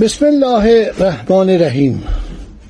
بسم 0.00 0.26
الله 0.26 0.90
الرحمن 0.98 1.50
الرحیم. 1.50 2.02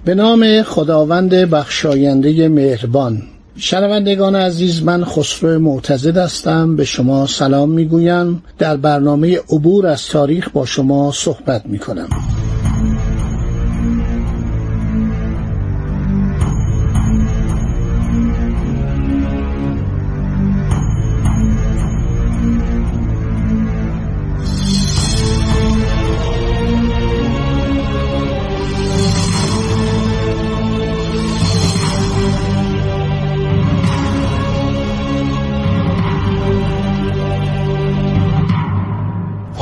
به 0.05 0.14
نام 0.14 0.62
خداوند 0.62 1.34
بخشاینده 1.34 2.48
مهربان. 2.48 3.23
شنوندگان 3.56 4.37
عزیز 4.37 4.82
من 4.82 5.04
خسرو 5.04 5.59
معتزد 5.59 6.16
هستم. 6.16 6.77
به 6.77 6.84
شما 6.84 7.27
سلام 7.27 7.70
می‌گویم. 7.70 8.42
در 8.59 8.77
برنامه 8.77 9.38
عبور 9.38 9.87
از 9.87 10.06
تاریخ 10.06 10.48
با 10.48 10.66
شما 10.66 11.12
صحبت 11.12 11.66
می‌کنم. 11.66 12.09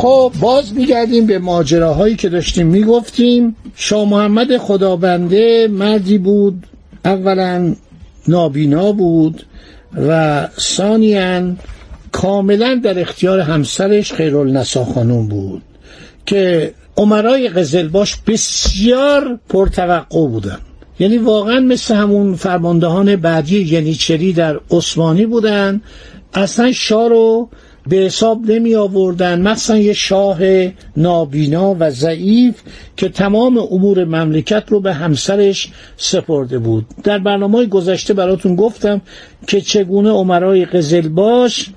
خب 0.07 0.33
باز 0.41 0.75
میگردیم 0.75 1.27
به 1.27 1.39
ماجراهایی 1.39 2.17
که 2.17 2.29
داشتیم 2.29 2.67
می‌گفتیم. 2.67 3.57
شاه 3.75 4.09
محمد 4.09 4.57
خدابنده 4.57 5.69
مردی 5.71 6.19
بود 6.19 6.67
اولا 7.05 7.75
نابینا 8.29 8.93
بود 8.93 9.47
و 10.09 10.48
ثانیا 10.59 11.53
کاملا 12.13 12.81
در 12.85 12.98
اختیار 12.98 13.41
همسرش 13.41 14.13
خیرالنسا 14.13 14.85
خانوم 14.85 15.29
بود 15.29 15.63
که 16.27 16.75
عمرای 16.97 17.48
قزلباش 17.48 18.17
بسیار 18.27 19.39
پرتوقع 19.48 20.27
بودن. 20.29 20.59
یعنی 20.98 21.19
واقعا 21.19 21.61
مثل 21.61 21.95
همون 21.95 22.35
فرماندهان 22.35 23.17
بعدی 23.17 23.59
ینیچری 23.59 24.33
در 24.33 24.61
عثمانی 24.70 25.27
بودن. 25.27 25.81
اصلا 26.35 26.73
شاه 26.73 27.09
رو 27.09 27.48
به 27.89 27.97
حساب 27.97 28.51
نمی 28.51 28.75
آوردن 28.75 29.41
مثلا 29.41 29.77
یه 29.77 29.92
شاه 29.92 30.39
نابینا 30.97 31.77
و 31.79 31.91
ضعیف 31.91 32.55
که 32.97 33.09
تمام 33.09 33.59
امور 33.59 34.05
مملکت 34.05 34.65
رو 34.69 34.81
به 34.81 34.95
همسرش 34.95 35.73
سپرده 35.97 36.59
بود. 36.59 36.87
در 37.05 37.19
برنامه 37.19 37.67
گذشته 37.67 38.14
براتون 38.14 38.57
گفتم 38.57 39.01
که 39.47 39.61
چگونه 39.61 40.11
عمرای 40.11 40.64
قزلباش 40.64 41.70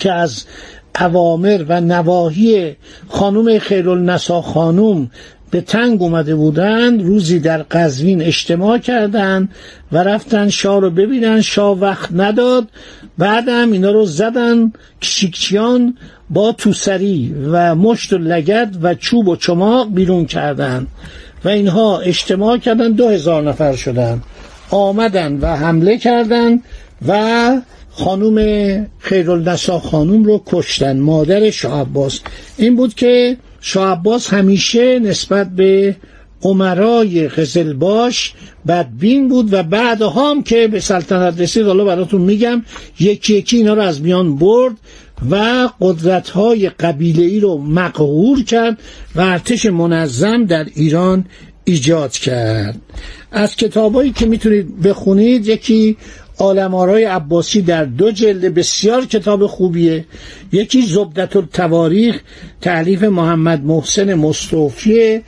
که 0.00 0.12
از 0.12 0.44
اوامر 1.00 1.64
و 1.68 1.80
نواهی 1.80 2.76
خانم 3.08 3.58
خیرالنسا 3.58 4.42
خانوم 4.42 5.10
به 5.54 5.60
تنگ 5.60 6.02
اومده 6.02 6.34
بودند 6.34 7.02
روزی 7.02 7.38
در 7.38 7.62
قزوین 7.62 8.22
اجتماع 8.22 8.78
کردند 8.78 9.48
و 9.92 9.98
رفتن 9.98 10.48
شاه 10.48 10.80
رو 10.80 10.90
ببینن 10.90 11.40
شاه 11.40 11.78
وقت 11.78 12.08
نداد. 12.12 12.68
بعدم 13.18 13.72
اینا 13.72 13.90
رو 13.90 14.04
زدن 14.04 14.72
کشیکچیان 15.02 15.96
با 16.30 16.52
توسری 16.52 17.34
و 17.46 17.74
مشت 17.74 18.12
و 18.12 18.18
لگد 18.18 18.76
و 18.82 18.94
چوب 18.94 19.28
و 19.28 19.36
چماق 19.36 19.94
بیرون 19.94 20.26
کردند. 20.26 20.86
و 21.44 21.48
اینها 21.48 21.98
اجتماع 21.98 22.58
کردن 22.58 22.92
دو 22.92 23.08
هزار 23.08 23.42
نفر 23.42 23.76
شدن 23.76 24.22
آمدن 24.70 25.38
و 25.40 25.56
حمله 25.56 25.98
کردند 25.98 26.62
و 27.08 27.50
خانوم 27.90 28.36
خیرالنسا 28.98 29.78
خانوم 29.78 30.24
رو 30.24 30.42
کشتن 30.46 31.00
مادر 31.00 31.50
شاه 31.50 31.80
عباس. 31.80 32.20
این 32.56 32.76
بود 32.76 32.94
که 32.94 33.36
شاه 33.66 33.92
عباس 33.92 34.32
همیشه 34.32 34.98
نسبت 34.98 35.50
به 35.50 35.96
عمرای 36.42 37.28
قزلباش 37.28 38.34
بدبین 38.66 39.28
بود 39.28 39.52
و 39.52 39.62
بعدها 39.62 40.30
هم 40.30 40.42
که 40.42 40.68
به 40.68 40.80
سلطنت 40.80 41.40
رسید 41.40 41.66
حالا 41.66 41.84
براتون 41.84 42.20
میگم 42.20 42.62
یکی 43.00 43.34
یکی 43.34 43.56
اینا 43.56 43.74
رو 43.74 43.82
از 43.82 44.02
میان 44.02 44.36
برد 44.36 44.76
و 45.30 45.68
قدرت 45.80 46.28
های 46.28 46.68
قبیله 46.68 47.22
ای 47.22 47.40
رو 47.40 47.58
مقهور 47.58 48.42
کرد 48.42 48.78
و 49.14 49.20
ارتش 49.20 49.66
منظم 49.66 50.44
در 50.44 50.66
ایران 50.74 51.24
ایجاد 51.64 52.12
کرد. 52.12 52.80
از 53.32 53.56
کتابایی 53.56 54.12
که 54.12 54.26
می‌تونید 54.26 54.82
بخونید 54.82 55.46
یکی 55.48 55.96
آلمارای 56.38 57.04
عباسی 57.04 57.62
در 57.62 57.84
دو 57.84 58.10
جلد 58.10 58.54
بسیار 58.54 59.04
کتاب 59.04 59.46
خوبیه. 59.46 60.04
یکی 60.52 60.82
زبدت 60.82 61.36
التواریخ 61.36 62.20
تعلیف 62.60 63.02
محمد 63.02 63.64
محسن 63.64 64.14
مصطفیه 64.14 65.22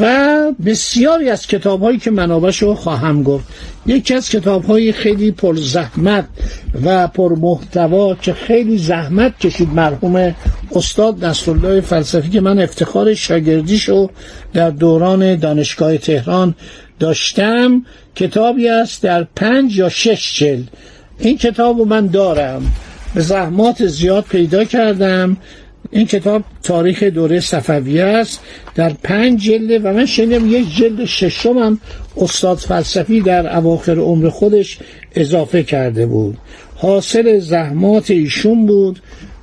و 0.00 0.52
بسیاری 0.66 1.30
از 1.30 1.46
کتاب 1.46 1.82
هایی 1.82 1.98
که 1.98 2.10
منابش 2.10 2.62
رو 2.62 2.74
خواهم 2.74 3.22
گفت. 3.22 3.44
یکی 3.86 4.14
از 4.14 4.30
کتاب 4.30 4.64
های 4.64 4.92
خیلی 4.92 5.30
پر 5.30 5.56
زحمت 5.56 6.24
و 6.84 7.08
پر 7.08 7.34
محتوا 7.34 8.14
که 8.14 8.32
خیلی 8.32 8.78
زحمت 8.78 9.38
کشید 9.38 9.68
مرحوم 9.68 10.34
استاد 10.74 11.24
نصرالله 11.24 11.80
فلسفی 11.80 12.30
که 12.30 12.40
من 12.40 12.58
افتخار 12.58 13.14
شاگردیشو 13.14 14.10
در 14.52 14.70
دوران 14.70 15.36
دانشگاه 15.36 15.98
تهران 15.98 16.54
داشتم 16.98 17.82
کتابی 18.14 18.68
است 18.68 19.02
در 19.02 19.26
پنج 19.36 19.76
یا 19.76 19.88
شش 19.88 20.38
جلد. 20.38 20.68
این 21.18 21.38
کتاب 21.38 21.78
رو 21.78 21.84
من 21.84 22.06
دارم. 22.06 22.72
به 23.14 23.20
زحمات 23.20 23.86
زیاد 23.86 24.24
پیدا 24.24 24.64
کردم. 24.64 25.36
این 25.90 26.06
کتاب 26.06 26.42
تاریخ 26.62 27.02
دوره 27.02 27.40
صفویه 27.40 28.04
است. 28.04 28.40
در 28.74 28.92
پنج 29.02 29.40
جلده 29.40 29.78
و 29.78 29.92
من 29.92 30.06
شنیدم 30.06 30.52
یک 30.52 30.76
جلد 30.76 31.04
ششم 31.04 31.58
هم 31.58 31.80
استاد 32.16 32.58
فلسفی 32.58 33.20
در 33.20 33.56
اواخر 33.56 33.98
عمر 33.98 34.28
خودش 34.28 34.78
اضافه 35.14 35.62
کرده 35.62 36.06
بود. 36.06 36.38
حاصل 36.76 37.38
زحمات 37.38 38.10
ایشون 38.10 38.66
بود 38.66 39.00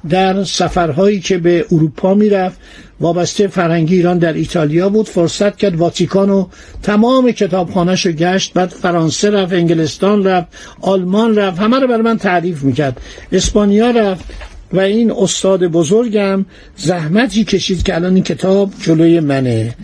در 0.09 0.43
سفرهایی 0.43 1.19
که 1.19 1.37
به 1.37 1.65
اروپا 1.71 2.13
می‌رفت. 2.13 2.59
وابسته 3.01 3.47
فرنگی 3.47 3.95
ایران 3.95 4.17
در 4.17 4.33
ایتالیا 4.33 4.89
بود. 4.89 5.07
فرصت 5.09 5.57
کرد 5.57 5.75
واتیکان 5.75 6.29
و 6.29 6.47
تمام 6.83 7.31
کتابخانهش 7.31 8.05
رو 8.05 8.11
گشت. 8.11 8.53
بعد 8.53 8.69
فرانسه 8.69 9.29
رفت 9.29 9.53
انگلستان 9.53 10.23
رفت 10.23 10.47
آلمان 10.81 11.35
رفت. 11.35 11.59
همه 11.59 11.79
رو 11.79 11.87
برای 11.87 12.01
من 12.01 12.17
تعریف 12.17 12.63
می‌کرد. 12.63 13.01
اسپانیا 13.31 13.91
رفت 13.91 14.25
و 14.73 14.79
این 14.79 15.11
استاد 15.11 15.67
بزرگم 15.67 16.45
زحمتی 16.75 17.43
کشید 17.43 17.83
که 17.83 17.95
الان 17.95 18.13
این 18.13 18.23
کتاب 18.23 18.71
جلوی 18.81 19.19
منه. 19.19 19.75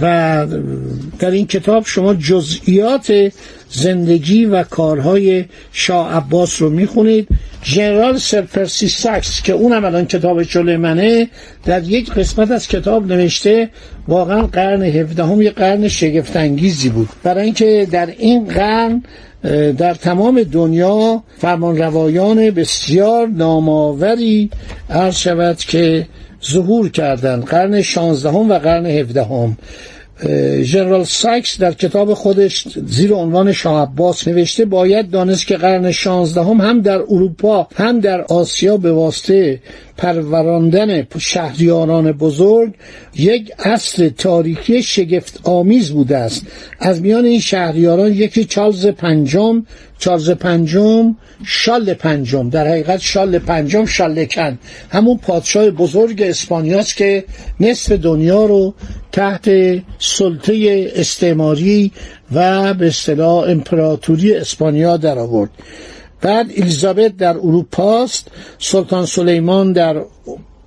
و 0.00 0.46
در 1.18 1.30
این 1.30 1.46
کتاب 1.46 1.86
شما 1.86 2.14
جزئیات 2.14 3.32
زندگی 3.70 4.44
و 4.44 4.62
کارهای 4.62 5.44
شاه 5.72 6.14
عباس 6.16 6.62
رو 6.62 6.70
می‌خونید. 6.70 7.28
ژنرال 7.64 8.18
سرپرسی 8.18 8.88
ساکس 8.88 9.42
که 9.42 9.52
اونم 9.52 9.84
الان 9.84 10.06
کتاب 10.06 10.42
جلوی 10.42 10.76
منه 10.76 11.28
در 11.64 11.82
یک 11.82 12.12
قسمت 12.12 12.50
از 12.50 12.68
کتاب 12.68 13.12
نوشته 13.12 13.68
واقعا 14.08 14.42
قرن 14.42 14.82
هفدهم 14.82 15.42
یه 15.42 15.50
قرن 15.50 15.88
شگفتانگیزی 15.88 16.88
بود. 16.88 17.08
برای 17.22 17.44
اینکه 17.44 17.88
در 17.90 18.06
این 18.06 18.44
قرن 18.44 19.02
در 19.78 19.94
تمام 19.94 20.42
دنیا 20.42 21.22
فرمان 21.38 21.78
روایان 21.78 22.50
بسیار 22.50 23.26
نامآوری 23.26 24.50
عرض 24.90 25.16
شود 25.16 25.56
که 25.58 26.06
ظهور 26.50 26.88
کردند. 26.88 27.44
قرن 27.44 27.82
16 27.82 28.30
و 28.30 28.58
قرن 28.58 28.86
17 28.86 29.22
ژنرال 30.62 31.04
ساکس 31.04 31.60
در 31.60 31.72
کتاب 31.72 32.14
خودش 32.14 32.66
زیر 32.86 33.12
عنوان 33.12 33.52
شاه 33.52 33.82
عباس 33.82 34.28
نوشته 34.28 34.64
باید 34.64 35.10
دانست 35.10 35.46
که 35.46 35.56
قرن 35.56 35.90
16 35.90 36.40
هم, 36.40 36.60
هم 36.60 36.80
در 36.80 36.98
اروپا 36.98 37.68
هم 37.74 38.00
در 38.00 38.20
آسیا 38.20 38.76
به 38.76 38.92
واسطه 38.92 39.60
پروراندن 40.00 41.06
شهریاران 41.18 42.12
بزرگ 42.12 42.74
یک 43.16 43.52
اصل 43.58 44.08
تاریخی 44.08 44.82
شگفت 44.82 45.40
آمیز 45.44 45.90
بوده 45.90 46.16
است. 46.16 46.46
از 46.78 47.00
میان 47.00 47.24
این 47.24 47.40
شهریاران 47.40 48.12
یکی 48.12 48.44
چارلز 48.44 48.86
پنجم 48.86 49.66
چارلز 49.98 50.30
پنجم 50.30 51.16
شال 51.44 51.94
پنجم. 51.94 52.50
در 52.50 52.68
حقیقت 52.68 53.00
شال 53.00 53.38
پنجم 53.38 53.84
شالکن 53.84 54.58
همون 54.90 55.18
پادشاه 55.18 55.70
بزرگ 55.70 56.22
اسپانیاست 56.22 56.96
که 56.96 57.24
نصف 57.60 57.92
دنیا 57.92 58.44
رو 58.46 58.74
تحت 59.12 59.50
سلطه 59.98 60.86
استعماری 60.94 61.92
و 62.32 62.74
به 62.74 62.86
اصطلاح 62.86 63.44
امپراتوری 63.48 64.34
اسپانیا 64.34 64.96
در 64.96 65.18
آورد 65.18 65.50
بعد 66.20 66.46
الیزابت 66.56 67.16
در 67.16 67.36
اروپاست 67.36 68.28
سلطان 68.58 69.06
سلیمان 69.06 69.72
در 69.72 70.02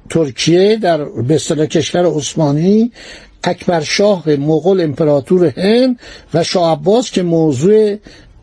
ترکیه 0.10 0.76
در 0.76 1.04
به 1.06 1.38
کشور 1.68 2.06
عثمانی 2.06 2.92
اکبر 3.44 3.82
شاه 3.82 4.30
مغول 4.30 4.82
امپراتور 4.82 5.54
هند 5.58 6.00
و 6.34 6.44
شاه 6.44 6.72
عباس 6.72 7.12
که 7.12 7.24
موضوع 7.24 7.96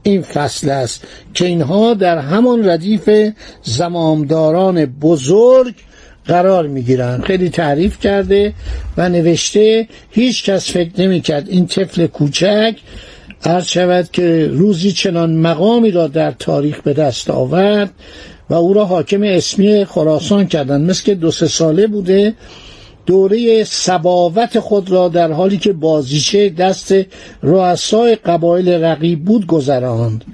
این 0.02 0.22
فصل 0.22 0.70
است 0.70 1.04
که 1.34 1.46
اینها 1.46 1.94
در 1.94 2.18
همان 2.18 2.68
ردیف 2.68 3.32
زمامداران 3.62 4.86
بزرگ 4.86 5.74
قرار 6.26 6.66
می‌گیرن 6.66 7.20
خیلی 7.20 7.50
تعریف 7.50 8.00
کرده 8.00 8.52
و 8.96 9.08
نوشته 9.08 9.88
هیچ 10.10 10.44
کس 10.44 10.70
فکر 10.70 10.90
نمی‌کرد 10.98 11.48
این 11.48 11.66
طفل 11.66 12.06
کوچک 12.06 12.74
عرض 13.44 13.66
شود 13.66 14.08
که 14.12 14.48
روزی 14.52 14.92
چنان 14.92 15.36
مقامی 15.36 15.90
را 15.90 16.06
در 16.06 16.30
تاریخ 16.30 16.80
به 16.80 16.92
دست 16.92 17.30
آورد 17.30 17.90
و 18.50 18.54
او 18.54 18.74
را 18.74 18.84
حاکم 18.84 19.22
اسمی 19.22 19.84
خراسان 19.84 20.46
کردند. 20.46 20.90
مثل 20.90 21.04
که 21.04 21.14
دو 21.14 21.30
سه 21.30 21.46
ساله 21.46 21.86
بوده 21.86 22.34
دوره 23.06 23.64
سباوت 23.64 24.60
خود 24.60 24.90
را 24.90 25.08
در 25.08 25.32
حالی 25.32 25.58
که 25.58 25.72
بازیچه 25.72 26.48
دست 26.48 26.94
رؤسای 27.42 28.16
قبایل 28.16 28.68
رقیب 28.68 29.24
بود 29.24 29.46
گذراند. 29.46 30.24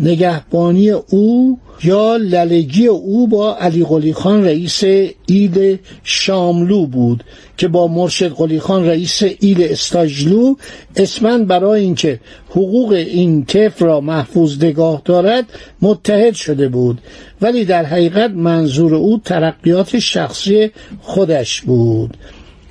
نگهبانی 0.00 0.90
او 0.90 1.58
یا 1.84 2.16
للگی 2.16 2.86
او 2.86 3.26
با 3.26 3.56
علی 3.56 3.84
قلی 3.84 4.12
خان 4.12 4.44
رئیس 4.44 4.84
ایل 5.26 5.78
شاملو 6.04 6.86
بود 6.86 7.24
که 7.56 7.68
با 7.68 7.86
مرشد 7.86 8.32
قلی 8.32 8.60
خان 8.60 8.86
رئیس 8.86 9.22
ایل 9.40 9.62
استاجلو 9.62 10.54
اسمن 10.96 11.44
برای 11.44 11.80
اینکه 11.80 12.20
حقوق 12.50 12.92
این 12.92 13.44
طفل 13.44 13.84
را 13.84 14.00
محفوظ 14.00 14.64
نگاه 14.64 15.02
دارد 15.04 15.44
متحد 15.82 16.34
شده 16.34 16.68
بود. 16.68 16.98
ولی 17.40 17.64
در 17.64 17.84
حقیقت 17.84 18.30
منظور 18.30 18.94
او 18.94 19.20
ترقیات 19.24 19.98
شخصی 19.98 20.70
خودش 21.00 21.60
بود. 21.60 22.16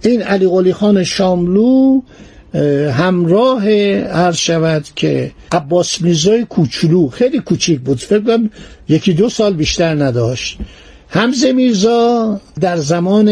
این 0.01 0.21
علی 0.21 0.47
قلی 0.47 0.74
خان 0.74 1.03
شاملو 1.03 2.01
همراه 2.94 3.69
عرض 4.00 4.38
شود 4.38 4.86
که 4.95 5.31
عباس 5.51 6.01
میرزای 6.01 6.45
کوچولو 6.45 7.09
خیلی 7.09 7.39
کوچیک 7.39 7.80
بود. 7.80 7.98
فکر 7.98 8.19
کنم 8.19 8.50
یکی 8.89 9.13
دو 9.13 9.30
سال 9.30 9.54
بیشتر 9.54 10.04
نداشت. 10.04 10.57
همزه 11.09 11.51
میرزا 11.51 12.42
در 12.59 12.77
زمان 12.77 13.30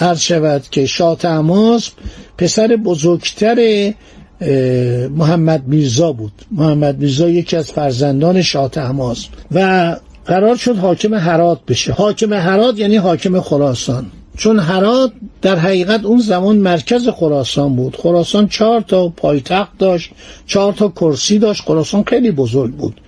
عرض 0.00 0.20
شود 0.20 0.62
که 0.70 0.86
شاه 0.86 1.16
تماس 1.16 1.90
پسر 2.38 2.76
بزرگتر 2.84 3.92
محمد 5.10 5.66
میرزا 5.66 6.12
بود. 6.12 6.32
محمد 6.50 6.98
میرزا 6.98 7.28
یکی 7.28 7.56
از 7.56 7.72
فرزندان 7.72 8.42
شاه 8.42 8.68
تماس. 8.68 9.26
و 9.52 9.96
قرار 10.26 10.56
شد 10.56 10.76
حاکم 10.76 11.14
حرات 11.14 11.60
بشه. 11.68 11.92
حاکم 11.92 12.34
حرات 12.34 12.78
یعنی 12.78 12.96
حاکم 12.96 13.40
خراسان. 13.40 14.06
چون 14.36 14.58
هرات 14.58 15.12
در 15.42 15.56
حقیقت 15.56 16.04
اون 16.04 16.18
زمان 16.18 16.56
مرکز 16.56 17.08
خراسان 17.08 17.76
بود. 17.76 17.96
خراسان 17.96 18.48
چهار 18.48 18.80
تا 18.80 19.08
پایتخت 19.08 19.78
داشت 19.78 20.10
چهار 20.46 20.72
تا 20.72 20.88
کرسی 20.88 21.38
داشت. 21.38 21.62
خراسان 21.62 22.04
خیلی 22.06 22.30
بزرگ 22.30 22.74
بود. 22.74 23.00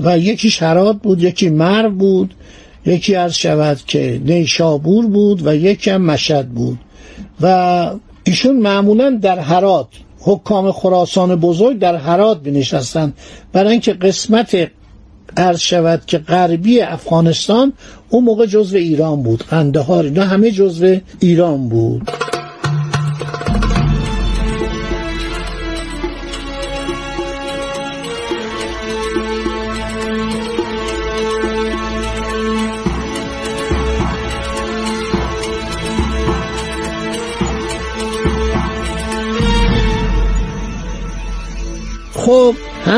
و 0.00 0.18
یکیش 0.18 0.62
هرات 0.62 0.96
بود 1.02 1.22
یکی 1.22 1.48
مرو 1.48 1.90
بود 1.90 2.34
یکی 2.86 3.14
از 3.14 3.38
شود 3.38 3.80
که 3.86 4.20
نیشابور 4.24 5.06
بود 5.06 5.46
و 5.46 5.54
یکی 5.54 5.90
هم 5.90 6.02
مشد 6.02 6.46
بود. 6.46 6.78
و 7.40 7.90
ایشون 8.24 8.56
معمولا 8.56 9.18
در 9.22 9.38
هرات 9.38 9.88
حکام 10.20 10.72
خراسان 10.72 11.36
بزرگ 11.36 11.78
در 11.78 11.96
هرات 11.96 12.42
بنشستند 12.42 13.14
برای 13.52 13.72
اینکه 13.72 13.92
قسمت 13.92 14.70
عرض 15.36 15.58
شود 15.60 16.02
که 16.06 16.18
غربی 16.18 16.80
افغانستان 16.80 17.72
اون 18.08 18.24
موقع 18.24 18.46
جزو 18.46 18.76
ایران 18.76 19.22
بود. 19.22 19.42
قندهار 19.42 20.04
اینا 20.04 20.24
همه 20.24 20.50
جزو 20.50 20.96
ایران 21.20 21.68
بود. 21.68 22.10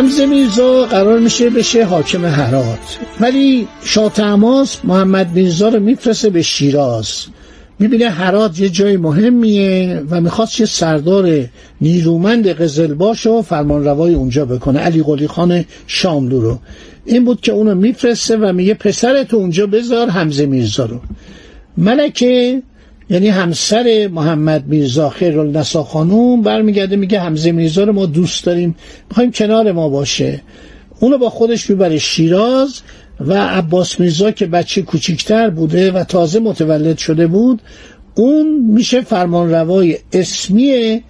همزه 0.02 0.26
میرزا 0.26 0.84
قرار 0.84 1.18
میشه 1.18 1.50
بشه 1.50 1.84
حاکم 1.84 2.24
هرات. 2.24 2.98
ولی 3.20 3.68
شاه 3.84 4.34
محمد 4.84 5.32
میرزا 5.34 5.68
رو 5.68 5.80
میفرسته 5.80 6.30
به 6.30 6.42
شیراز. 6.42 7.26
می‌بینه 7.78 8.10
هرات 8.10 8.60
یه 8.60 8.68
جای 8.68 8.96
مهمیه 8.96 10.02
و 10.10 10.20
می‌خواست 10.20 10.60
یه 10.60 10.66
سردار 10.66 11.44
نیرومند 11.80 12.48
قزلباش 12.48 13.26
و 13.26 13.42
فرمانروای 13.42 14.14
اونجا 14.14 14.44
بکنه. 14.44 14.78
علی 14.78 15.02
قلی 15.02 15.26
خان 15.26 15.64
شاملو 15.86 16.40
رو. 16.40 16.58
این 17.04 17.24
بود 17.24 17.40
که 17.40 17.52
اونو 17.52 17.74
میفرسته 17.74 18.36
و 18.36 18.52
میگه 18.52 18.74
پسرت 18.74 19.34
اونجا 19.34 19.66
بذار 19.66 20.08
همزه 20.08 20.46
میرزا 20.46 20.84
رو. 20.84 21.00
ملکه 21.76 22.62
یعنی 23.12 23.28
همسر 23.28 24.08
محمد 24.12 24.66
میرزا 24.66 25.10
خیرالنسا 25.10 25.82
خانوم 25.82 26.42
برمیگرده 26.42 26.96
میگه 26.96 27.20
همزه 27.20 27.52
میرزا 27.52 27.84
رو 27.84 27.92
ما 27.92 28.06
دوست 28.06 28.44
داریم 28.44 28.74
می‌خوایم 29.08 29.30
کنار 29.30 29.72
ما 29.72 29.88
باشه. 29.88 30.40
اونو 31.00 31.18
با 31.18 31.30
خودش 31.30 31.70
می‌بره 31.70 31.98
شیراز 31.98 32.80
و 33.20 33.32
عباس 33.32 34.00
میرزا 34.00 34.30
که 34.30 34.46
بچه 34.46 34.82
کوچیکتر 34.82 35.50
بوده 35.50 35.92
و 35.92 36.04
تازه 36.04 36.40
متولد 36.40 36.98
شده 36.98 37.26
بود 37.26 37.60
اون 38.14 38.60
میشه 38.68 39.00
فرمانروای 39.00 39.98
اسمی 40.12 41.02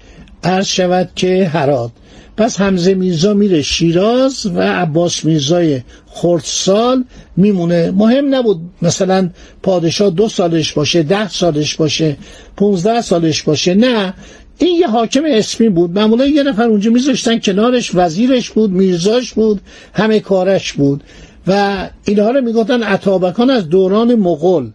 عرض 0.45 0.67
شود 0.67 1.11
که 1.17 1.51
هرات. 1.53 1.91
پس 2.37 2.61
حمزه 2.61 2.95
میرزا 2.95 3.35
میره 3.35 3.63
شیراز 3.63 4.47
و 4.47 4.61
عباس 4.61 5.25
میرزای 5.25 5.81
خردسال 6.07 7.05
میمونه. 7.37 7.91
مهم 7.91 8.35
نبود 8.35 8.61
مثلا 8.83 9.31
پادشاه 9.63 10.11
دو 10.11 10.29
سالش 10.29 10.73
باشه 10.73 11.03
ده 11.03 11.29
سالش 11.29 11.75
باشه 11.75 12.17
پونزده 12.57 13.01
سالش 13.01 13.43
باشه 13.43 13.75
نه. 13.75 14.15
این 14.59 14.81
یه 14.81 14.89
حاکم 14.89 15.23
اسمی 15.27 15.69
بود. 15.69 15.91
معمولا 15.91 16.27
یه 16.27 16.43
نفر 16.43 16.63
اونجا 16.63 16.91
میذاشتن 16.91 17.39
کنارش 17.39 17.91
وزیرش 17.95 18.51
بود 18.51 18.71
میرزاش 18.71 19.33
بود 19.33 19.61
همه 19.95 20.21
کارش 20.21 20.73
بود. 20.73 21.03
و 21.47 21.89
اینها 22.05 22.31
رو 22.31 22.41
می‌گفتن 22.41 22.83
عطابکان 22.83 23.51
از 23.51 23.69
دوران 23.69 24.15
مغول. 24.15 24.71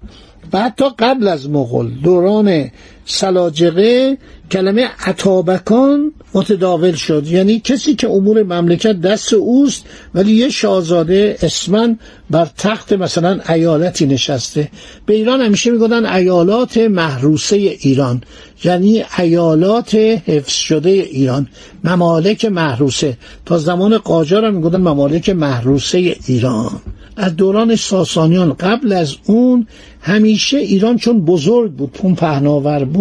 بعد 0.52 0.74
تا 0.78 0.96
قبل 1.00 1.28
از 1.28 1.50
مغول 1.50 1.90
دوران 2.04 2.70
سلاجقه 3.08 4.18
کلمه 4.52 4.88
عطابکان 5.06 6.12
متداول 6.34 6.92
شد. 6.92 7.28
یعنی 7.28 7.60
کسی 7.60 7.96
که 7.96 8.10
امور 8.10 8.44
مملکت 8.44 9.02
دست 9.02 9.34
اوست 9.34 9.86
ولی 10.16 10.32
یه 10.32 10.50
شاهزاده 10.50 11.38
اسمن 11.42 12.00
بر 12.30 12.48
تخت 12.58 12.94
مثلا 12.94 13.40
ایالتی 13.50 14.06
نشسته. 14.06 14.70
به 15.06 15.14
ایران 15.14 15.42
همیشه 15.42 15.72
می‌گفتن 15.72 16.06
ایالات 16.06 16.78
محروسه 16.78 17.56
ایران. 17.56 18.22
یعنی 18.64 19.04
ایالات 19.18 19.96
حفظ 20.26 20.54
شده 20.54 20.90
ایران. 20.90 21.48
ممالک 21.84 22.46
محروسه. 22.46 23.18
تا 23.46 23.58
زمان 23.58 23.98
قاجار 23.98 24.46
هم 24.46 24.54
می‌گفتن 24.54 24.82
ممالک 24.82 25.30
محروسه 25.30 26.16
ایران. 26.28 26.72
از 27.18 27.36
دوران 27.36 27.76
ساسانیان 27.76 28.54
قبل 28.54 28.94
از 28.94 29.16
اون 29.26 29.68
همیشه 30.02 30.58
ایران 30.58 30.98
چون 30.98 31.26
بزرگ 31.26 31.72
بود 31.72 31.92
پون 31.92 32.16
پهناور 32.16 32.86
بود. 32.86 32.97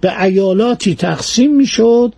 به 0.00 0.22
ایالاتی 0.22 0.94
تقسیم 0.94 1.56
می‌شد 1.56 2.12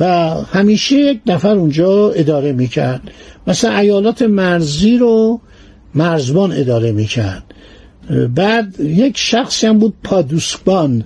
و 0.00 0.30
همیشه 0.52 0.96
یک 0.96 1.20
نفر 1.26 1.54
اونجا 1.54 2.10
اداره 2.10 2.52
می‌کرد. 2.52 3.00
مثلا 3.46 3.78
ایالات 3.78 4.22
مرزی 4.22 4.98
رو 4.98 5.40
مرزبان 5.94 6.52
اداره 6.52 6.92
می‌کرد. 6.92 7.44
بعد 8.34 8.80
یک 8.80 9.18
شخصی 9.18 9.66
هم 9.66 9.78
بود 9.78 9.94
پادوسبان 10.02 11.04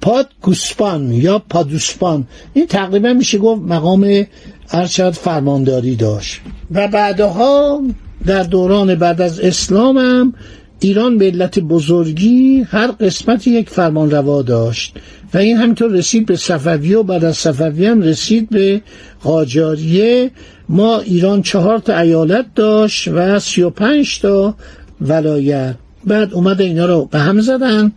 پادگوسپان 0.00 1.12
یا 1.12 1.38
پادوسپان. 1.38 2.26
این 2.54 2.66
تقریبا 2.66 3.12
میشه 3.12 3.38
گفت 3.38 3.62
مقام 3.62 4.26
ارشد 4.72 5.10
فرمانداری 5.10 5.96
داشت. 5.96 6.40
و 6.70 6.88
بعدها 6.88 7.82
در 8.26 8.42
دوران 8.42 8.94
بعد 8.94 9.20
از 9.20 9.40
اسلام 9.40 9.98
هم 9.98 10.34
ایران 10.80 11.18
به 11.18 11.24
علت 11.24 11.58
بزرگی 11.58 12.66
هر 12.70 12.86
قسمت 12.86 13.46
یک 13.46 13.70
فرمان 13.70 14.10
روا 14.10 14.42
داشت 14.42 14.96
و 15.34 15.38
این 15.38 15.56
همینطور 15.56 15.90
رسید 15.90 16.26
به 16.26 16.36
صفوی 16.36 16.94
و 16.94 17.02
بعد 17.02 17.24
از 17.24 17.36
صفوی 17.36 17.86
هم 17.86 18.02
رسید 18.02 18.50
به 18.50 18.80
قاجاریه. 19.22 20.30
ما 20.68 20.98
ایران 20.98 21.42
چهار 21.42 21.78
تا 21.78 21.98
ایالت 21.98 22.46
داشت 22.54 23.08
و 23.08 23.38
سی 23.38 23.62
و 23.62 23.70
پنج 23.70 24.20
تا 24.20 24.54
ولایت. 25.00 25.74
بعد 26.04 26.34
اومده 26.34 26.64
اینا 26.64 26.86
رو 26.86 27.04
به 27.04 27.18
هم 27.18 27.40
زدن 27.40 27.92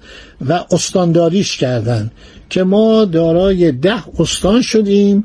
و 0.50 0.60
استانداریش 0.72 1.58
کردن 1.58 2.12
که 2.50 2.64
ما 2.64 3.06
دارای 3.06 3.72
ده 3.72 4.04
استان 4.20 4.62
شدیم 4.62 5.24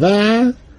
و 0.00 0.08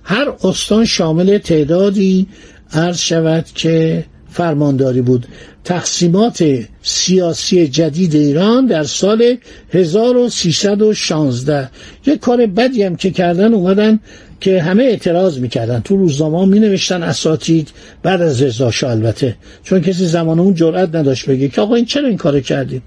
هر 0.04 0.34
استان 0.44 0.86
شامل 0.86 1.38
تعدادی 1.38 2.28
عرض 2.74 3.00
شود 3.00 3.46
که 3.56 4.06
فرمانداری 4.34 5.02
بود. 5.02 5.26
تقسیمات 5.64 6.44
سیاسی 6.82 7.68
جدید 7.68 8.16
ایران 8.16 8.66
در 8.66 8.84
سال 8.84 9.38
1316 9.72 11.70
یک 12.06 12.20
کار 12.20 12.46
بدی 12.46 12.84
هم 12.84 12.96
که 12.96 13.12
کردن 13.12 13.54
اومدن 13.54 14.00
که 14.40 14.62
همه 14.62 14.84
اعتراض 14.84 15.40
می‌کردن. 15.40 15.80
تو 15.80 15.98
روزنامه 15.98 16.46
می 16.46 16.60
نوشتن 16.60 17.04
اساتید 17.04 17.72
بعد 18.04 18.22
از 18.22 18.42
رضاشاه 18.42 18.92
البته. 18.92 19.36
چون 19.64 19.82
کسی 19.82 20.06
زمان 20.06 20.40
اون 20.40 20.54
جرئت 20.54 20.96
نداشت 20.96 21.30
بگه 21.30 21.48
که 21.48 21.62
آقا 21.62 21.76
این 21.76 21.86
چرا 21.86 22.08
این 22.08 22.18
کارو 22.18 22.40
کردید؟ 22.40 22.82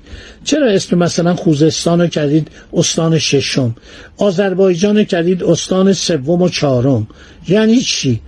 چرا 0.45 0.67
اسم 0.67 0.99
مثلا 0.99 1.35
خوزستان 1.35 2.01
رو 2.01 2.07
کردید 2.07 2.49
استان 2.73 3.19
ششم؟ 3.19 3.75
آذربایجان 4.17 5.05
کردید 5.05 5.45
استان 5.45 5.93
سوم 5.93 6.43
و 6.43 6.49
چهارم؟ 6.49 7.07
یعنی 7.49 7.81
چی؟ 7.81 8.21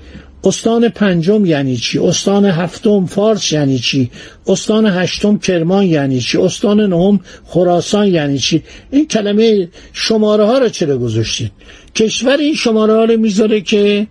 استان 0.45 0.89
پنجم 0.89 1.47
یعنی 1.47 1.77
چی؟ 1.77 1.99
استان 1.99 2.45
هفتم 2.45 3.07
فارس 3.07 3.53
یعنی 3.53 3.79
چی؟ 3.79 4.11
استان 4.47 4.87
هشتم 4.87 5.39
کرمان 5.39 5.85
یعنی 5.85 6.21
چی؟ 6.21 6.39
استان 6.39 6.81
نهم 6.81 7.21
خراسان 7.45 8.07
یعنی 8.07 8.39
چی؟ 8.39 8.63
این 8.91 9.07
کلمه 9.07 9.69
شماره 9.93 10.45
ها 10.45 10.59
رو 10.59 10.69
چرا 10.69 10.99
گذاشتید؟ 10.99 11.53
کشور 11.95 12.37
این 12.37 12.55
شماره 12.55 12.93
ها 12.93 13.05
رو 13.05 13.17
می‌ذاره 13.17 13.61
که 13.61 14.07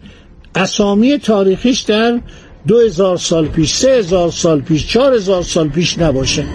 اسامی 0.56 1.18
تاریخیش 1.18 1.80
در 1.80 2.20
دو 2.68 2.80
هزار 2.80 3.18
سال 3.18 3.48
پیش 3.48 3.74
سه 3.74 3.92
هزار 3.92 4.32
سال 4.32 4.62
پیش 4.62 4.88
چهار 4.88 5.14
هزار 5.14 5.44
سال 5.44 5.70
پیش 5.70 5.98
نباشه. 5.98 6.46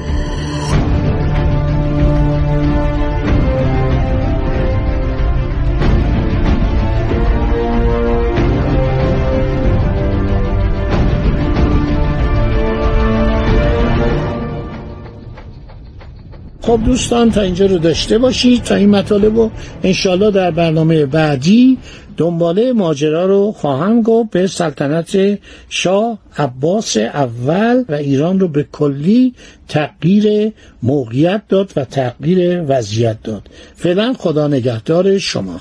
خب 16.63 16.81
دوستان 16.85 17.31
تا 17.31 17.41
اینجا 17.41 17.67
رو 17.67 17.79
داشته 17.79 18.19
باشید. 18.19 18.63
تا 18.63 18.75
این 18.75 18.91
مطالب 18.91 19.37
رو 19.37 19.51
انشالله 19.83 20.31
در 20.31 20.51
برنامه 20.51 21.07
بعدی 21.07 21.79
دنباله 22.17 22.73
ماجرا 22.73 23.27
رو 23.27 23.53
خواهم 23.53 24.03
گفت. 24.03 24.31
به 24.31 24.47
سلطنت 24.47 25.39
شاه 25.69 26.19
عباس 26.39 26.97
اول 26.97 27.85
و 27.89 27.95
ایران 27.95 28.41
رو 28.41 28.49
به 28.49 28.67
کلی 28.73 29.35
تغییر 29.69 30.53
موقعیت 30.83 31.43
داد 31.49 31.73
و 31.77 31.85
تغییر 31.85 32.65
وضعیت 32.69 33.23
داد. 33.23 33.43
فعلا 33.75 34.15
خدا 34.19 34.49
نگهدار 34.49 35.19
شما. 35.19 35.61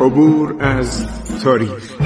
عبور 0.00 0.54
از 0.60 1.06
تاریخ. 1.44 2.05